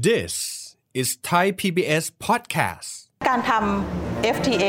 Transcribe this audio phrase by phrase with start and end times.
[0.00, 2.90] This is Thai PBS podcast.
[3.28, 4.64] การทำ FTA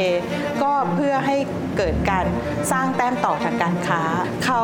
[0.63, 1.37] ก็เพื่อให้
[1.77, 2.25] เกิดการ
[2.71, 4.01] สร้างแต้มต่อทางการค้า
[4.45, 4.61] เขา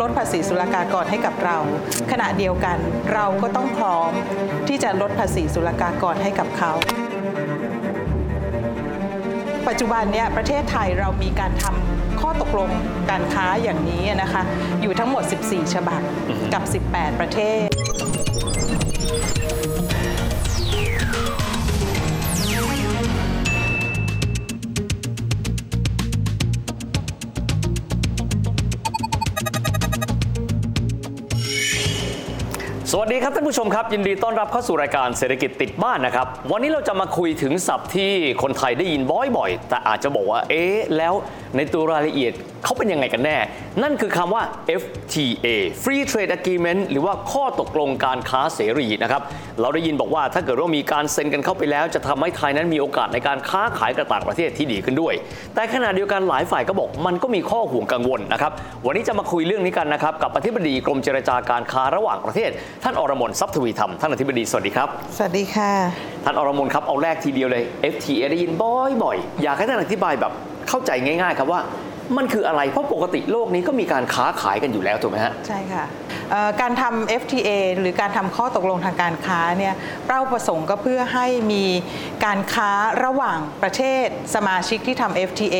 [0.00, 1.58] ลดภาษีศุลกากรให้กับเรา
[2.10, 2.78] ขณะเดียวกัน
[3.12, 4.10] เราก็ต้องพร้อม
[4.68, 6.72] ที่จะลดภาษีศุลกากรให้กับเขา
[9.68, 12.70] ปัจจุบันเนี่ยประเทศไทยเรามีการทำข้อตกลง
[13.10, 14.42] การค้าอย่างนี้นะคะ
[14.82, 16.00] อยู่ทั้งหมด 14 ฉบับ
[16.52, 17.71] กับ 18 ประเทศ
[33.04, 39.02] วัสดีครับท่านผู้ชมครับ ยินดีต้อนรับเข้าสู่รายการเศรษฐกิจติดบ้านนะครับ วันนี้เราจะมาคุยถึงศัพท์ที่คนไทยได้ยิน
[39.36, 41.14] บ่อยๆ แต่อาจจะบอกว่าเอ๊ะแล้ว
[41.56, 42.32] ในตัวรายละเอียด
[42.64, 43.36] เขาเป็นยังไงกันแน่
[43.82, 44.42] นั่นคือคำว่า
[44.80, 45.46] FTA
[45.82, 49.22] Free Trade Agreement หรือว่าข้อตกลงการค้าเสรีนะครับ
[49.60, 55.14] เราได้ยินบอกว่าถ้าเกิดว่ามีการเซ็นกันเข้าไปแล้ว จะทำให้ไทยนั้นมีโอกาสในการค้าขายกับต่างประเทศที่ดีขึ้นด้วย
[55.54, 58.52] แต่ขณะเดียวกันหลายฝ่ายก็บอกมันก็มีข้อห่วงกังวลนะครับ
[58.86, 62.50] วันนี้จะมาคุยเรื่องนี้กันนะครับกับอธิบดีกรมเจรจาการค้าระหว่างประเทศ
[62.84, 65.70] ท่านอรมนทรัพย์ทวีธรรมท่านอธิบดีสวัสดีครับ สวัสดีค่ะ
[66.24, 67.62] ท่านอรมนครับเอาแรกทีเดียวเลย
[67.94, 70.32] FTA ได้ยินบ่อยๆอยากให้ท่านอธิบายแบบ
[70.68, 71.60] เข้าใจง่าย ๆ ครับว่า
[72.18, 75.84] มันคืออะไร เพราะปกติโลกนี้ก็มีการค้าขายกันอยู่แล้วถูกไหมฮะ ใช่ค่ะ
[76.60, 79.74] การทำ FTA หรือการทำข้อตกลงทางการค้าเนี่ย
[80.06, 81.64] เป้าประสงค์ก็เพื่อให้มี
[82.24, 82.70] การค้า
[83.04, 85.56] ระหว่างประเทศสมาชิกที่ทำ FTA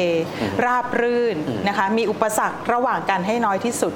[0.64, 1.36] ราบรื่น
[1.68, 3.92] นะคะมีอุปสรรคระหว่างกันให้น้อยที่สุด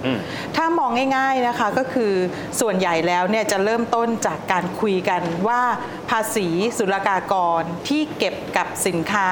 [0.56, 2.12] ถ้ามองง่ายๆนะคะก็คือ
[2.60, 5.62] ส่วนใหญ่แล้วเนี่ยจะเริ่มต้นจากการคุยกันว่า
[6.10, 9.28] ภาษีศุลกากรที่เก็บกับสินค้า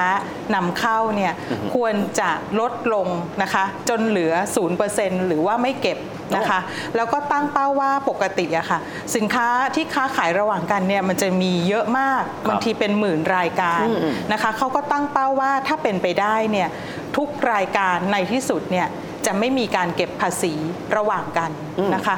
[0.55, 1.33] นำเข้าเนี่ย
[1.75, 2.31] ควรจะ
[2.61, 3.09] ลดลง
[3.43, 4.33] นะคะจนเหลือ
[4.81, 5.99] 0%หรือว่าไม่เก็บ
[6.37, 6.61] นะคะ
[6.97, 8.79] แล้วก็ตั้งเป้าว่าปกติอะค่ะ
[9.17, 13.85] สินค้าที่ค้าขายระหว่างกันเนี่ยมันจะมีเยอะมากบางทีเป็นหมื่นรายการ
[14.33, 16.69] นะคะเขาก็ตั้งเป้าว่าถ้าเป็นไปได้เนี่ย
[17.17, 18.87] ทุกรายการในที่สุดเนี่ย
[19.27, 20.55] จะไม่มีการเก็บภาษี
[20.97, 21.51] ระหว่างกัน
[21.95, 22.17] นะคะ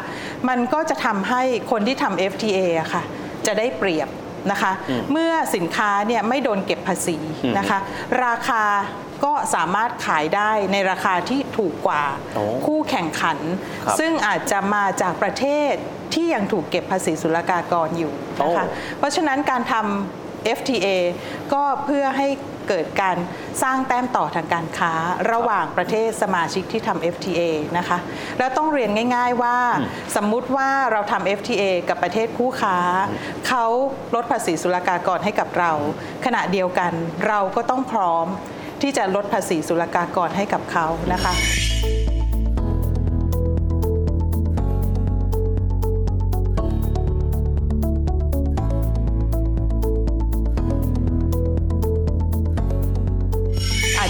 [0.48, 3.02] มันก็จะทำให้คนที่ทำ FTA อะค่ะ
[3.46, 4.08] จะได้เปรียบ
[4.50, 4.72] นะคะ
[5.12, 7.16] เมื่อสินค้าเนี่ยไม่โดนเก็บภาษี
[7.58, 7.78] นะคะ
[8.24, 8.62] ราคา
[9.24, 12.04] ก็สามารถขายได้ในราคาที่ถูกกว่า
[12.34, 13.38] โอ้คู่แข่งขัน
[13.84, 15.74] ครับซึ่งอาจจะมาจากประเทศ
[16.14, 20.86] ที่ยังถูกเก็บภาษีศุลกากรอยู่นะคะโอ้เพราะฉะนั้นการทำ FTA
[21.52, 22.28] ก็เพื่อให้
[22.68, 23.16] เกิดการ
[23.62, 24.92] สร้างแต้มต่อทางการค้า
[25.32, 27.40] ระหว่างประเทศสมาชิกที่ทำ FTA
[27.78, 27.98] นะคะ
[28.38, 29.56] แล้วต้องเรียนง่าย ๆว่า
[30.16, 32.78] สมมุติว่าเราทำ FTA กับประเทศคู่ค้า
[33.48, 33.64] เขา
[34.14, 35.72] ลดภาษีศุลกากรให้กับเรา
[36.24, 36.92] ขณะเดียวกัน
[37.28, 38.26] เราก็ต้องพร้อม
[38.82, 41.34] ที่จะลดภาษีศุลกากรให้กับเขานะคะ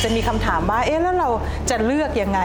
[0.07, 1.31] จจะมีคำถามว่าเอ๊ะแล้วเรา
[1.71, 2.41] จะเลือกยังไง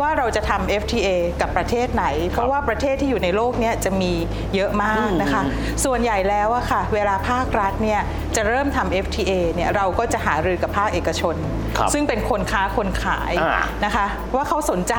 [0.00, 1.08] ว่าเราจะทำ FTA
[1.40, 4.12] กับประเทศไหน เพราะว่าประเทศที่อยู่ในโลกเนี้ยจะมี
[4.54, 5.42] เยอะมากนะคะ
[5.84, 8.00] ส่วนใหญ่แล้วอะค่ะ เวลาภาครัฐเนี่ย
[8.36, 11.36] จะเริ่มทำ FTA เนี่ยเราก็จะหารือกับภาคเอกชน
[11.78, 14.94] ครับซึ่งเป็นคนค้าคนขายอ่านะคะ ว่าเขาสนใจ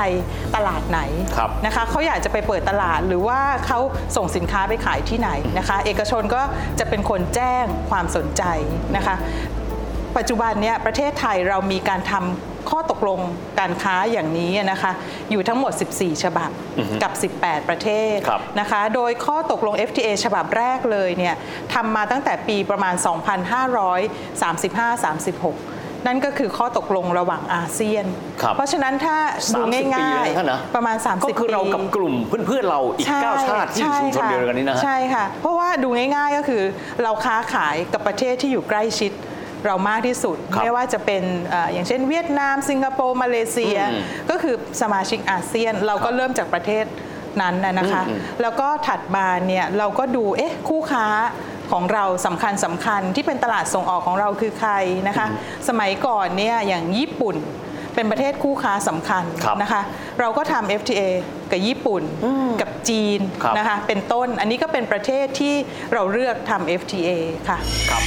[0.55, 0.99] ตลาดไหน
[1.37, 3.79] ครับนะคะเขาอยากจะไปเปิดตลาดหรือว่าเขา
[4.17, 6.41] ส่งสินค้าไปขายที่ไหนนะคะ เอกชนก็
[6.79, 8.43] จะเป็นคนแจ้งความสนใจ
[8.95, 9.15] นะคะ
[10.17, 13.19] ปัจจุบันเนี่ยประเทศไทยเรามีการทำข้อตกลง
[13.59, 14.91] การค้าอย่างนี้นะคะ
[15.31, 16.49] อยู่ทั้งหมด 14 ฉบับ
[17.03, 21.35] กับ 18 ประเทศครับนะคะโดยข้อตกลง FTA ฉบับแรกเลยเนี่ย
[21.73, 23.05] ทำมาตั้งแต่ปีประมาณ 2535-36
[26.07, 28.05] นั่นก็คือข้อตกลงระหว่างอาเซียน
[28.41, 29.17] ครับเพราะฉะนั้นถ้า
[29.55, 36.63] ดู30ปีง่ายเลยนะท่านนะๆประมาณ 30ก็คือเราปีกับกลุ่มเพื่อนๆเราอีกใช่9ชาติที่อยู่ชุมชนใค่ะเดียวกันนี้นะฮะใช่ค่ะ เพราะว่าดูง่ายๆก็คือ
[37.03, 39.11] เราค้าขายกับประเทศที่อยู่ใกล้ชิด
[39.65, 46.85] เรามากที่สุดครับไม่ว่าจะเป็นเอ่ออย่างเช่นเวียดนาม สิงคโปร์มาเลเซียอืมก็คือสมาชิกอาเซียน เราก็เริ่มจากประเทศ
[47.41, 51.07] นั้นนะนะคะอืมแล้วก็ถัดมาเนี่ยเราก็ดูเอ๊ะคู่ค้า
[51.71, 54.73] ของเราสำคัญสำคัญที่เป็นตลาดส่งออกของเราคือใคร
[55.07, 55.27] นะคะ
[55.69, 57.35] สมัยก่อนเนี่ยอย่างญี่ปุ่น
[57.95, 59.81] เป็นประเทศคู่ค้าสำคัญครับนะคะ
[60.19, 61.01] เราก็ทำ FTA
[61.51, 62.03] กับญี่ปุ่น
[62.61, 65.55] กับจีนครับนะคะ เป็นต้นอันนี้ก็เป็นประเทศที่
[65.93, 67.09] เราเลือกทำ FTA
[67.49, 67.57] ค่ะ
[67.89, 68.03] ครับ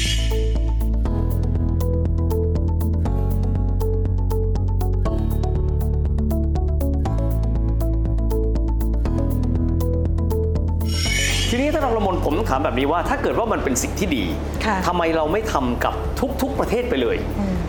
[11.66, 14.24] นี้ท่านรองละมนผมถามแบบนี้ว่า ถ้าเกิดว่ามันเป็นสิ่งที่ดี
[14.64, 15.94] ค่ะทำไมเราไม่ทำกับ
[16.42, 17.16] ทุก ๆประเทศไปเลย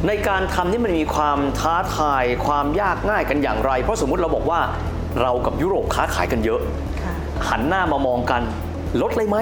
[0.08, 4.60] ในการทำนี่มันมีความท้าทายความยากง่ายกันอย่างไร เพราะสมมุติเราบอกว่า
[5.22, 6.60] เรากับยุโรปค้าขายกันเยอะ
[7.02, 7.14] ค่ะ
[7.50, 8.42] หันหน้ามามองกัน
[9.02, 9.38] ลดเลยไหม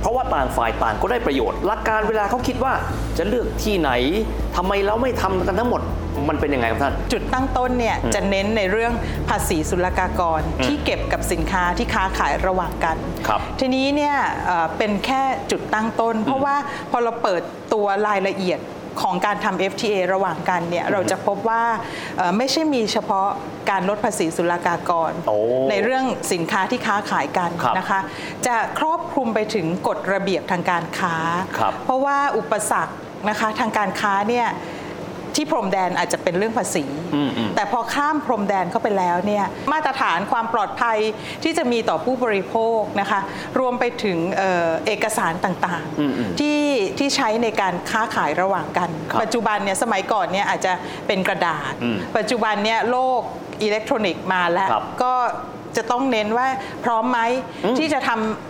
[0.00, 2.72] เพราะว่าต่างฝ่ายต่างก็ได้ประโยชน์ หลักการเวลาเขาคิดว่า
[3.18, 3.90] จะเลือกที่ไหน
[4.56, 5.82] ทำไมเราไม่ทำกันทั้งหมด
[6.28, 8.92] มันเป็นยังไงครับท่าน จุดตั้งต้นเนี่ยจะเน้นในเรื่อง
[9.28, 12.96] ภาษีศุลกากรที่เก็บกับสินค้าที่ค้าขายระหว่างกัน
[13.26, 16.56] ครับทีนี้เนี่ยเอ่อเป็นแค่จุดตั้งต้น เพราะว่า
[16.90, 18.60] พอเราเปิดตัวรายละเอียด
[19.02, 21.62] ของการทำ FTA ระหว่างกันเนี่ยเราจะพบว่า
[22.16, 23.28] เอ่อไม่ใช่มีเฉพาะ
[23.70, 25.36] การลดภาษีศุลกากรโอ้
[25.70, 28.00] ในเรื่องสินค้าที่ค้าขายกันครับนะคะ
[28.46, 31.16] จะครอบคลุมไปถึงกฎระเบียบทางการค้า
[31.58, 32.94] ครับเพราะว่าอุปสรรค
[33.28, 34.46] นะคะทางการค้าเนี่ย
[35.36, 36.84] ที่พรมแดนอาจจะเป็นเรื่องภาษี
[37.56, 40.98] แต่พอข้ามพรมแดนเข้าไปแล้วเนี่ยมาตรฐานความปลอดภัย
[41.42, 43.20] ที่จะมีต่อผู้บริโภคนะคะ
[43.58, 46.62] รวมไปถึงเอ่อเอกสารต่างๆที่
[46.98, 50.72] ที่ใช้ในการค้าขายระหว่างกันครับปัจจุบันเนี่ยสมัยก่อนเนี่ยอาจจะ
[51.06, 51.72] เป็นกระดาษ
[52.16, 53.20] ปัจจุบันเนี่ยโลก
[53.62, 55.14] อิเล็กทรอนิกส์มาแล้วครับก็
[55.76, 56.46] จะต้องเน้นว่า
[56.84, 57.20] พร้อมไหม
[57.78, 58.49] ที่จะทำ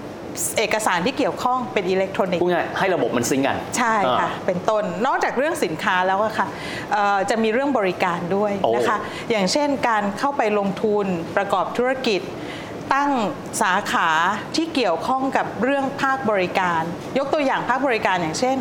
[0.59, 6.47] เอกสารที่เกี่ยวข้องเป็นอิเล็กทรอนิกส์พูดง่ายให้ระบบมันซิงก์กัน ใช่ค่ะอ่าเป็นต้นนอกจากเรื่องสินค้าแล้วอะค่ะ
[6.93, 8.99] เอ่อจะมีเรื่องบริการด้วยโอ้นะคะ
[9.31, 11.07] อย่างเช่นการเข้าไปลงทุน
[11.37, 12.21] ประกอบธุรกิจ
[12.95, 13.11] ตั้ง
[13.63, 14.11] สาขา
[14.57, 16.83] ที่เกี่ยวข้องกับเรื่องภาคบริการ
[17.19, 18.57] ยกตัวอย่างภาคบริการอย่างเช่น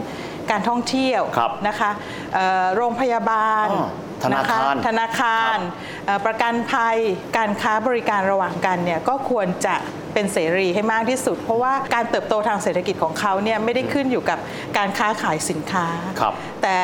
[0.51, 1.91] การท่องเที่ยวครับนะคะ
[2.33, 3.87] เอ่อโรงพยาบาลอ๋อ
[4.23, 5.57] ธนาคาระะธนาคาร
[6.05, 6.97] เอ่อประกันภัย
[7.37, 9.75] การค้าบริการระหว่างกันเนี่ยก็ควรจะ
[10.13, 14.39] เป็นเสรีให้มากที่สุด เพราะว่าการเติบโตทางเศรษฐกิจของเขาเนี่ยไม่ได้ขึ้นอยู่กับ
[14.77, 15.87] การค้าขายสินค้า
[16.19, 16.75] ครับแต่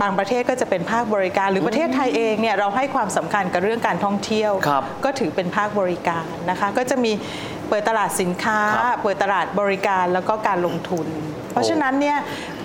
[0.00, 7.12] บางประเทศก็จะเป็นภาคบริการ หรือประเทศไทยเองเนี่ยเราให้ความสำคัญกับเรื่องการท่องเที่ยวครับก็ถือเป็นภาคบริการนะคะ ก็จะมี
[7.68, 11.06] เปิดตลาดสินค้าครับเปิดตลาดบริการแล้วก็การลงทุน
[11.52, 12.18] เพราะฉะนั้นเนี่ย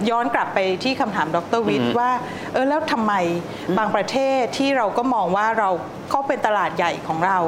[0.10, 2.10] ย้อนกลับไปที่คำถามดรวิทย์ว่า
[2.54, 3.14] เออแล้วทำไม
[3.78, 5.70] บางประเทศที่เราก็มองว่าเรา
[6.14, 7.40] ก็เป็นตลาดใหญ่ของเรา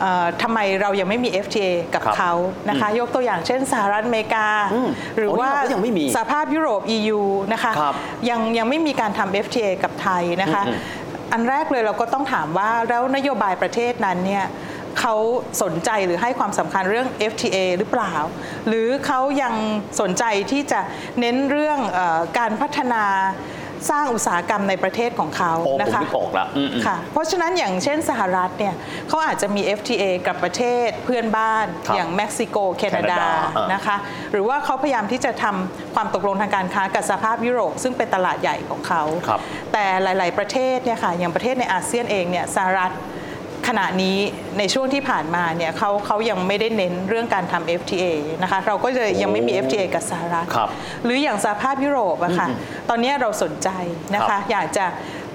[0.00, 2.32] เอ่อทำไมเรายังไม่มี FTA กับครับเขา
[2.68, 7.20] นะคะยกตัวอย่างเช่นสหรัฐอเมริกาอืมหรือโอ้นี่ว่าเราก็ยังไม่มีสหภาพยุโรป EU
[7.52, 7.94] นะคะครับ
[8.28, 10.78] ยังยังไม่มีการทำ FTA กับไทยนะคะอืม
[11.32, 14.44] อันแรกเลยเราก็ต้องถามว่าแล้วนโยบายประเทศนั้นเนี่ย
[15.00, 15.14] เขา
[15.62, 18.14] สนใจหรือให้ความสำคัญเรื่อง FTA หรือเปล่า
[18.68, 19.54] หรือเขายัง
[20.00, 20.80] สนใจที่จะ
[21.20, 23.02] เน้นเรื่องเออการพัฒนา
[23.90, 28.74] สร้างอุตสาหกรรมในประเทศของเขาโอ้ผมนะคะนึกออกละอืมๆค่ะ เพราะฉะนั้นอย่างเช่นสหรัฐเนี่ย
[29.08, 33.96] เขาอาจจะมี FTA กับประเทศเพื่อนบ้านครับอย่างเม็กซิโกแคนาดาแคนาดาอ่านนะคะ
[34.32, 39.40] หรือว่าเขาพยายามที่จะทำความตกลงทางการค้ากับสหภาพยุโรป ซึ่งเป็นตลาดใหญ่ของเขาครับ
[39.72, 42.92] แต่หลาย ๆ ประเทศเนี่ยค่ะอย่างประเทศในอาเซียนเองเนี่ยสหรัฐ
[43.66, 44.18] ขณะนี้
[44.58, 48.04] ในช่วงที่ผ่านมาเนี่ยเขาเขายังไม่ได้เน้นเรื่องการทำ FTA
[48.42, 50.68] นะคะเราก็เลยยังไม่มี FTA กับสหรัฐครับ
[51.04, 52.48] หรืออย่างสหภาพยุโรปอะค่ะ
[52.88, 53.68] ตอนนี้เราสนใจ
[54.14, 54.86] นะครัคะบอยากจะ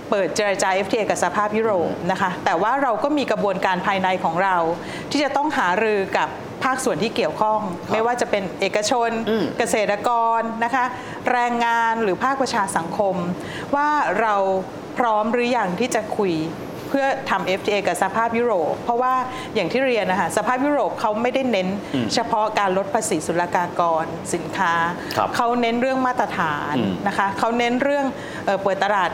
[0.10, 4.58] เปิดเจรจา FTA กับสหภาพยุโรปนะคะ แต่ว่าเราก็มีกระบวนการภายในของเรา
[5.12, 6.30] ที่จะต้องหารือกับ
[6.64, 7.60] ภาคส่วนที่เกี่ยวข้อง
[7.92, 9.10] ไม่ว่าจะเป็นเอกชน
[9.58, 10.86] เกษตรกรนะคะ
[11.32, 13.16] แรงงานหรือภาคประชาสังคม
[13.76, 13.90] ว่า
[14.22, 14.36] เรา
[14.98, 16.34] พร้อมหรืออยังที่จะคุย
[16.92, 19.14] เพื่อทำ FTA กับสหภาพยุโรป เพราะว่า
[19.56, 21.68] อย่างที่เรียนนะคะสหภาพยุโรปเขาไม่ได้เน้น
[22.14, 24.74] เฉพาะการลดภาษีศุลกากรสินค้า
[25.18, 26.76] ครับเขาเน้นเรื่องมาตรฐาน
[27.08, 28.06] นะคะเขาเน้นเรื่อง
[28.46, 29.12] เอ่อเปิดตลาด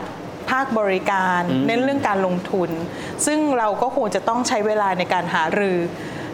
[0.50, 2.70] ภาคบริการ เน้นเรื่องการลงทุน
[3.26, 5.78] ซึ่งเราก็คงจะต้องใช้เวลาในการหารือ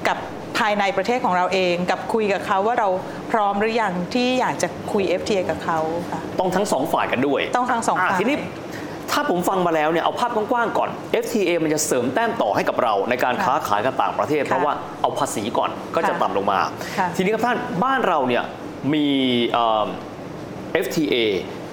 [0.08, 0.18] กับ
[0.58, 2.88] ภายในประเทศของเราเองกับคุยกับเขาว่าเรา
[3.32, 5.78] พร้อมหรือยังที่อยากจะคุย FTA กับเขา
[6.10, 8.36] ค่ะต้องทั้งสองฝ่ายกันด้วย ต้องทั้งสองะฝ่ายทีนี้
[9.14, 10.90] ถ้าผมฟังมาแล้วเนี่ยเอาภาพกว้างๆก่อน
[11.24, 16.60] FTA มันจะเสริมแต้มต่อให้กับเราในการค่ะค้าขายกับต่างประเทศค่ะเพราะว่าเอาภาษีก่อนก็จะค่ะต่ำลงมา
[16.98, 18.44] ค่ะทีนี้ครับท่านบ้านเราเนี่ย
[18.94, 19.06] มี
[19.52, 19.86] เอ่อ
[20.84, 21.14] FTA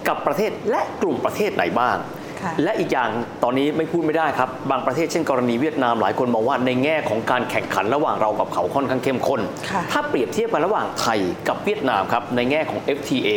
[0.08, 1.98] กับประเทศและกลุ่มประเทศไหนบ้าง
[2.42, 3.10] ค่ะและอีกอย่าง
[3.44, 13.30] ตอนนี้ไม่พูดไม่ได้ครับ บางประเทศเช่นกรณีเวียดนามหลายคนมองว่าในแง่ของการแข่งขันระหว่างเรากับเขาค่อนข้างเข้มข้นค่ะถ้าเปรียบเทียบกันระหว่างไทยกับเวียดนามครับในแง่ของ FTA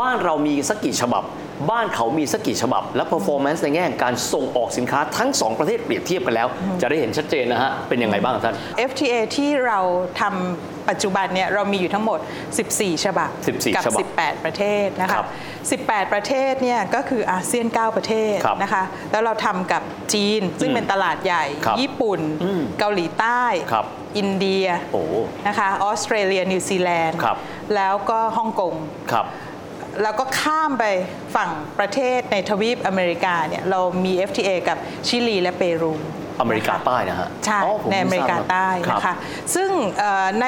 [0.00, 1.22] บ้านเรามีสักกี่ฉบับ
[1.70, 6.48] บ้านเขามีสักกี่ฉบับ และ performance ในแง่การส่งออกสินค้าทั้งสองประเทศเปรียบเทียบกันแล้ว
[6.82, 8.54] จะได้เห็นชัดเจนนะฮะ เป็นยังไงบ้างท่าน
[8.90, 9.80] FTA ที่เรา
[10.20, 12.18] ทำปัจจุบันเนี่ยเรามีอยู่ทั้งหมด
[12.62, 15.24] 14 ฉบับ14กัฉบับ18 ประเทศนะครัคะ
[15.78, 19.82] บ18 ประเทศเนี่ยก็คืออาเซียน 9 ประเทศครับนะคะแล้วเราทำกับ
[20.14, 23.86] จีนซึ่งเป็นตลาดใหญ่ ครับญี่ปุ่น อืมเกาหลีใต้ ครับ
[24.18, 25.02] อินเดียโอ้
[25.46, 27.36] นะคะออสเตรเลียนิวซีแลนด์ครับ
[27.74, 28.74] แล้วก็ฮ่องกง
[29.12, 29.26] ครับ
[30.02, 30.84] แล้วก็ข้ามไป
[31.36, 35.94] ฝั่งประเทศในทวีปอเมริกาเนี่ยเรามี FTA กับชิลีและเปรู
[36.40, 39.14] อเมริกาใต้นะฮะใช่อ๋อผมในอเมริกาใต้รับนะคะ
[39.54, 40.46] ซึ่งเอ่อใน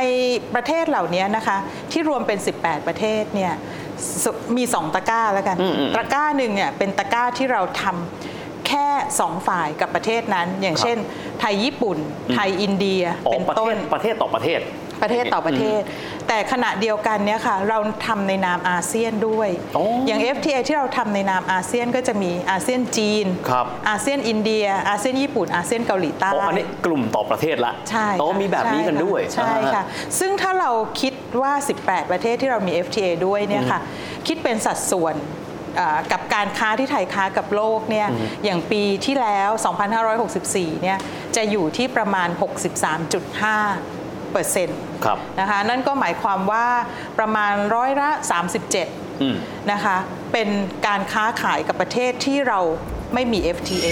[0.54, 1.56] ประเทศเหล่านี้นะคะ
[1.92, 3.52] ที่รวมเป็น 18 ประเทศเนี่ย
[4.22, 4.24] ส
[4.56, 8.86] มี 2 ตะกร้าแล้วกันอืมอืมตะกร้าหนึ่งเนี่ยเป็นตะกร้าที่เราทำแค่
[9.20, 10.96] 2 ฝ่ายกับประเทศนั้น อย่างเช่น
[11.40, 11.98] ไทยญี่ปุ่น
[12.34, 14.60] ไทยอินเดียอ๋อเป็นประเทต้ศนประเทศต่อประเทศ
[15.02, 15.80] ประเทศต่อประเทศ
[16.28, 29.84] แต่ขณะเดียวกันเนี่ยค่ะเราทำในนามอาเซียนด้วยอ๋อออย่าง FTA ที่เราทำในนามอาเซียนก็จะมีอาเซียนจีนครับอาเซียนอินเดีย อาเซียนญี่ปุ่นอาเซียนเกาหลีใต้อ๋ออันนี้กลุ่มต่อประเทศละใช่อ๋อค่ะมีแบบนี้กันด้วยใช่ค่ะใช่ค่ะ
[30.18, 33.80] ซึ่งถ้าเราคิดว่า 18 ประเทศที่เรามี FTA ด้วยเนี่ยค่ะ
[34.26, 35.16] คิดเป็นสัดส่วน
[35.80, 38.08] อ่ากับการค้าที่ไทยค้ากับโลกเนี่ย
[38.44, 39.50] อย่างปีที่แล้ว
[40.16, 40.98] 2564 เนี่ย
[41.36, 42.28] จะอยู่ที่ประมาณ
[43.14, 43.95] 63.5
[44.36, 46.66] เปอร์เซ็นต์ครับนะคะนั่นก็หมายความว่า
[47.18, 48.10] ประมาณร้อยละ
[49.22, 49.96] อืม37นะคะ
[50.32, 50.48] เป็น
[50.86, 52.60] การค้าขายกับประเทศที่เรา
[53.14, 53.86] ไม่มี FTA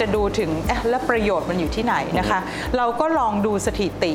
[0.00, 2.40] จะดูถึงเอ๊ะแล้วประโยชน์มันอยู่ที่ไหนนะคะ
[2.76, 4.12] เราก็ลองดูสถิติ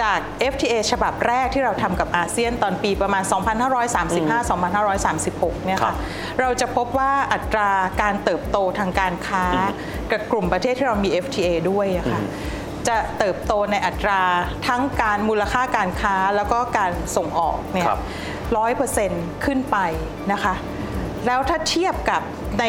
[0.00, 0.18] จาก
[0.52, 3.22] FTA ฉบับแรกที่เราทำกับอาเซียนตอนปีประมาณ
[4.84, 5.96] 2535-2536 เนี่ยครัค่ะบ
[6.40, 7.70] เราจะพบว่าอัตรา
[8.02, 9.44] การเติบโตทางการค้า
[10.10, 12.20] กับกลุ่มประเทศที่เรามี FTA ด้วยอะค่ะ
[12.88, 14.20] จะเติบโตในอัตรา
[14.68, 18.00] ทั้งการมูลค่าการค้าแล้วก็การส่งออกเนี่ยครับ
[18.56, 19.76] ร้อยเปอร์เซ็นต์ขึ้นไป
[20.32, 20.54] นะคะ
[21.26, 22.22] แล้วถ้าเทียบกับ
[22.60, 22.64] ใน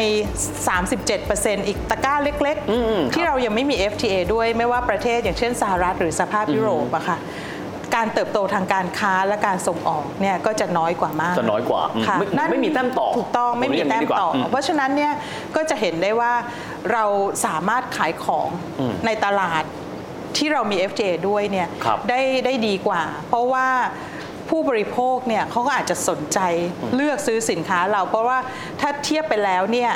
[1.02, 7.18] 37%อีกตะกร้าเล็ก ๆ ที่เรายังไม่มี FTA ด้วยไม่ว่าประเทศอย่างเช่นสหรัฐหรือสภาพยุโรปอะค่ะ
[7.94, 15.12] การเติบโตทางการค้าและการส่งออกเนี่ยก็จะน้อยกว่ามาก จะน้อยกว่าอืมค่ะไม่นั่นไม่มีแต้มต่อ ถูกต้องไม่มีผมเรียกแต้มอย่างนี้ดีกว่าต่ออมเพราะฉะนั้นเนี่ย
[15.56, 16.32] ก็จะเห็นได้ว่า
[16.92, 17.04] เรา
[17.46, 18.48] สามารถขายของ
[19.06, 19.62] ในตลาด
[20.36, 23.66] ที่เรามี FTA ด้วยเนี่ยครับได้ได้ดีกว่า เพราะว่า
[24.50, 26.38] ผู้บริโภคเนี่ยเขาก็อาจจะสนใจ
[26.96, 28.38] เลือกซื้อสินค้าเรา เพราะว่า
[28.80, 29.90] ถ้าเทียบไปแล้วเนี่ย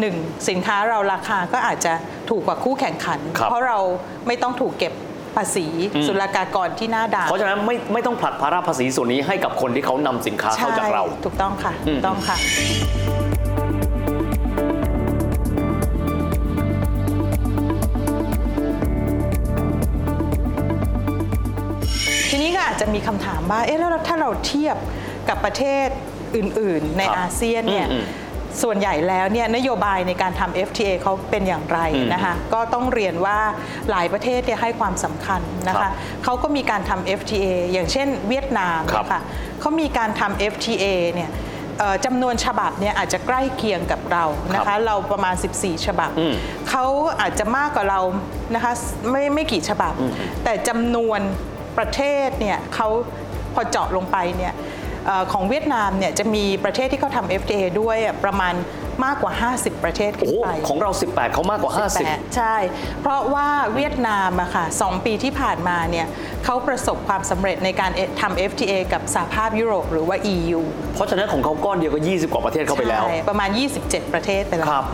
[0.00, 0.16] หนึ่ง
[0.48, 1.92] สินค้าเราราคาก็อาจจะ
[2.30, 3.78] ถูกกว่าคู่แข่งขันครับเพราะเรา
[4.26, 4.92] ไม่ต้องถูกเก็บ
[5.36, 5.66] ภาษี
[6.06, 12.36] ศุลกากรที่หน้าด่านเพราะฉะนั้นไม่ไม่ต้องผลัดภาระภาษีส่วนนี้ให้กับคนที่เขานำสินค้าเข้าจากเราใช่ถูกต้องค่ะอืมถูกต้องค่ะ
[22.94, 24.76] มีคำถามว่าเอ๊ะแล้วถ้าเราเทียบ
[25.28, 25.88] กับประเทศ
[26.36, 28.06] อื่น ๆ ในครับอาเซียนเนี่ยอืม
[28.62, 33.38] ส่วนใหญ่แล้วเนี่ยนโยบายในการทำ FTA เขาเป็นอย่างไรอืมนะคะก็ต้องเรียนว่า
[33.90, 35.92] หลายประเทศเนี่ยให้ความสำคัญนะครัคะบ
[36.24, 39.20] เขาก็มีการทำ FTA อย่างเช่นเวียดนามครับนะคะ
[39.60, 40.84] เขามีการทำ FTA
[41.14, 41.30] เนี่ย
[41.78, 46.34] เอ่อจำนวนฉบับเนี่ยอาจจะใกล้เคียงกับเรานะครัคะบเราประมาณ 14 ฉบับอืม
[46.70, 46.84] เขา
[47.20, 48.00] อาจจะมากกว่าเรา
[48.54, 48.72] นะคะ
[49.10, 49.94] ไม่ไม่กี่ฉบับ
[50.44, 51.20] แต่จำนวน
[51.78, 52.88] ประเทศเนี่ยเขา
[53.54, 54.54] พอเจาะลงไปเนี่ย
[55.06, 58.54] เอ่อของเวียดนามเนี่ยจะมีประเทศที่เขาทำ FTA ด้วยอะประมาณ
[59.04, 61.72] มากกว่า 50 ประเทศขึ้โอ้นโหไปของเรา 18 เขามากกว่า
[62.04, 62.56] 18ใช่
[63.00, 66.06] เพราะว่าเวียดนามอะค่ะสองปีที่ผ่านมาเนี่ย
[66.44, 73.48] เขาประสบความสำเร็จในการทำ FTA กับสหภาพยุโรปหรือว่า EU 50เพราะฉะนั้นของเขาก้อนเดียวก็ 20 กว่าประเทศเข้าไปแล้วใช่ประมาณ
[73.82, 74.86] 27 ประเทศไปแล้วครับ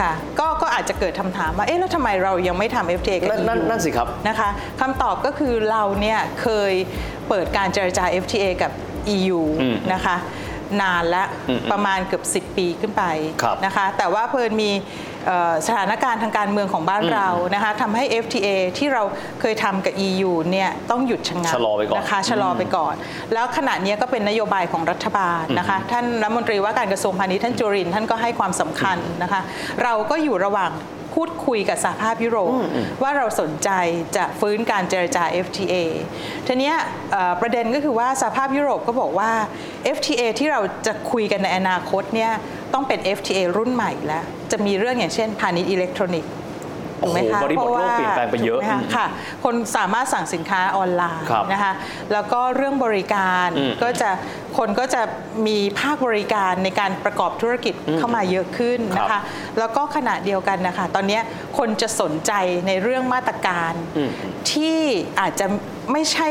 [0.00, 4.48] ค่ะก็ก็อาจจะเกิดคำถามว่าเอ๊ะแล้วทำไมเรายังไม่ทำ FTA กับนั่นนั่น EU นั่นสิครับนะคะ
[4.80, 6.72] คำตอบก็คือเราเนี่ยเคย
[7.28, 8.72] เปิดการเจรจา FTA กับ
[9.16, 10.16] EU อืมนะคะ
[10.80, 13.04] นานและอืมประมาณเกือบ 10 ปีขึ้นไป
[13.42, 15.13] ครับนะคะแต่ว่าเพิ่นมีเอ่อ
[15.66, 19.02] สถานการณ์ทางการเมืองของบ้านเรานะคะทำให้ FTA ที่เรา
[19.40, 22.94] เคยทำกับ EU เนี่ยต้องหยุดชะงักชะลอไปก่อนนะคะชะลอไปก่อน
[23.34, 29.40] แล้วขณะนี้ก็เป็นนโยบายของรัฐบาลนะคะท่านรัฐมนตรีว่าการกระทรวงพาณิชย์ท่านจุรินทร์ท่านก็ให้ความสำคัญนะคะ
[29.82, 30.70] เราก็อยู่ระหว่าง
[31.14, 32.52] พูดคุยกับสหภาพยุโรป
[33.02, 33.70] ว่าเราสนใจ
[34.16, 35.74] จะฟื้นการเจรจา FTA
[36.46, 36.76] ทีเนี้ย
[37.12, 39.30] เอ่อประเด็นก็คือว่าสหภาพยุโรปก็บอกว่า
[39.96, 42.32] FTA ที่เราจะคุยกันในอนาคตเนี่ย
[42.72, 46.32] ต้องเป็น FTA รุ่นใหม่แล้ว จะมีเรื่องอย่างเช่นพาณิชย์อิเล็กทรอนิกส์
[47.06, 49.06] ถูกไหมคะโอ้โหบริบทโลกพาะว่าเปลี่ยนแปลงไปเยอะถูกหมคค่ะ
[49.44, 51.72] คนสามารถสั่งสินค้าออนไลน์ครับนะคะ
[52.12, 54.10] แล้วก็เรื่องบริการอืมก็จะ
[54.58, 55.02] คนก็จะ
[55.46, 59.22] มีภาคบริการในการประกอบธุรกิจเข้ามาเยอะขึ้นนะครัคะบ
[59.58, 61.20] แล้วก็ขณะเดียวกันนะคะ ตอนนี้
[61.58, 62.32] คนจะสนใจ
[62.66, 64.10] ในเรื่องมาตรการอืม
[64.52, 64.78] ที่
[65.20, 65.46] อาจจะ
[65.92, 66.28] ไม่ใช่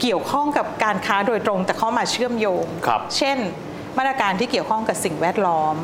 [0.00, 3.38] เกี่ยวข้องกับการค้าโดยตรงแต่เข้ามาเชื่อมโยงครับเช่น
[3.98, 5.76] มาตรการที่เกี่ยวข้องกับสิ่งแวดล้อม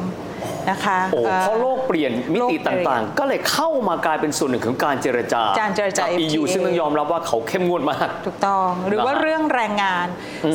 [0.71, 10.07] นะคะโอ้อ่อเพราะโลกเปลี่ยนมิติโลกเปลี่ยนต่างๆ ก็เลยเข้ามากลายเป็นส่วนหนึ่งของการเจรจาการเจรจากับ EU FTA ซึ่งต้องยอมรับว่าเขาเข้มงวดมากถูกต้องหรือว่านะฮะเรื่องแรงงาน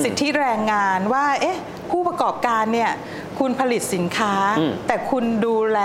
[0.03, 1.57] สิทธิแรงงานว่าเอ๊ะ
[1.91, 2.91] ผู้ประกอบการเนี่ย
[3.39, 5.79] คุณผลิตสินค้าอืมแต่คุณดูแล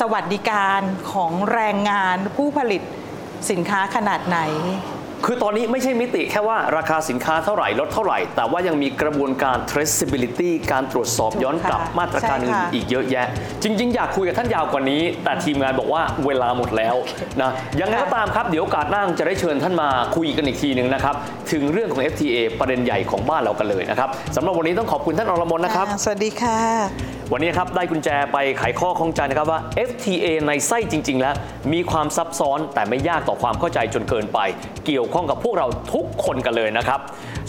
[0.00, 0.80] สวัสดิการ
[1.12, 2.82] ของแรงงานผู้ผลิต
[3.50, 4.38] สินค้าขนาดไหน
[5.26, 13.26] คือตอนนี้ไม่ใช่มิติแค่ว่าราคาสินค้าเท่าไหร่ลดเท่าไหร่ แต่ว่ายังมีกระบวนการ traceability การตรวจสอบย้อนกลับค่ะมาตรการใช่อื่นค่ะอีกเยอะแยะ
[13.62, 16.94] จริง ๆ อยากคุยกับท่านยาวกว่านี้ แต่ทีมงานบอกว่าเวลาหมดแล้ว
[17.42, 17.50] นะ
[17.80, 21.14] ยังไงก็ตามครับ เดี๋ยวโอกาสหน้าจะได้เชิญท่านมาคุยกันอีกทีหนึ่งนะครับ
[21.52, 31.34] ถึงเรื่องของ FTA ประเด็นใหญ่ของบ้านเรากันเลยนะครับสำหรับวันนี้ต้องขอบคุณท่านอรมนนะครับอ่าสวัสดีค่ะ วันนี้ครับได้กุญแจไปไขข้อข้องใจนะครับว่า FTA ในไส้จริง ๆ แล้ว
[31.72, 34.38] มีความซับซ้อนแต่ไม่ยากต่อความเข้าใจจนเกินไป
[34.86, 37.00] เกี่ยวข้องกับพวกเราทุกคนกันเลยนะครับ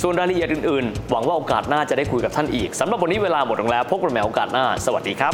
[0.02, 5.34] ส่วนรายละเอียดอื่น ๆ หวังว่าโอกาสหน้าจะได้คุยกับท่านอีกสำหรับวันนี้เวลาหมดลงแล้วพบกันใหม่โอกาสหน้า สวัสดีครับ